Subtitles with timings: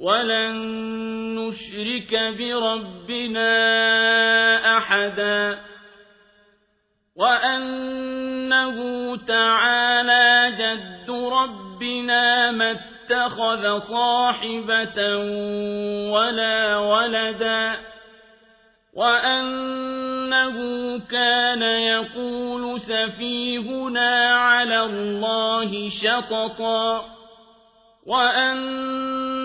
[0.00, 0.54] ولن
[1.38, 3.50] نشرك بربنا
[4.78, 5.58] أحدا
[7.16, 8.76] وأنه
[9.16, 15.16] تعالى جد ربنا ما اتخذ صاحبة
[16.12, 17.74] ولا ولدا
[18.94, 20.56] وأنه
[20.98, 27.04] كان يقول سفيهنا على الله شططا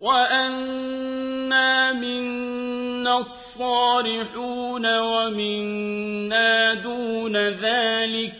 [0.00, 8.32] وأنا منا الصالحون ومنا دون ذلك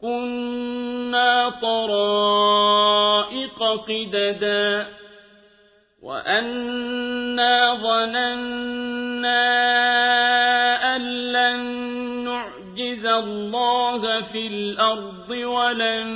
[0.00, 2.82] كنا طرائق
[3.62, 4.86] قددا
[6.02, 9.42] وأنا ظننا
[10.96, 11.02] أن
[11.32, 11.60] لن
[12.24, 16.06] نعجز الله في الأرض ولن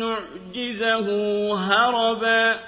[0.00, 1.08] نعجزه
[1.54, 2.67] هربا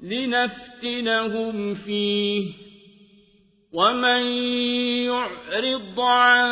[0.00, 2.52] لنفتنهم فيه.
[3.72, 4.22] ومن
[5.04, 6.48] يعرض عن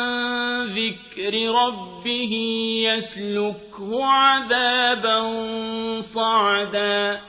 [0.65, 2.33] ذكر ربه
[2.85, 5.21] يسلكه عذابا
[6.01, 7.21] صعدا.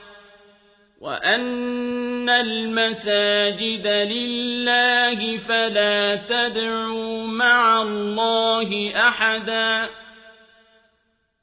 [1.01, 9.89] وأن المساجد لله فلا تدعوا مع الله أحدا.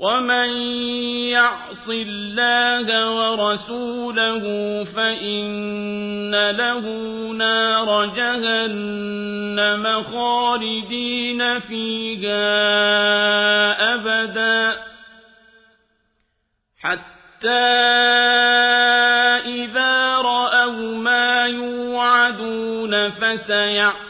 [0.00, 0.50] وَمَن
[1.28, 4.44] يَعْصِ اللَّهَ وَرَسُولَهُ
[4.84, 6.84] فَإِنَّ لَهُ
[7.36, 12.44] نَارَ جَهَنَّمَ خَالِدِينَ فِيهَا
[13.94, 14.76] أَبَدًا
[16.80, 17.50] حَتَّىٰ
[19.44, 24.09] إِذَا رَأَوْا مَا يُوعَدُونَ فَسَيَعْلَمُونَ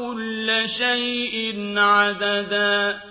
[0.00, 3.09] كُلَّ شَيْءٍ عَدَدًا